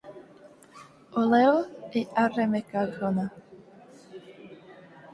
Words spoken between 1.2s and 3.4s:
O Leo i Arremecághona!!!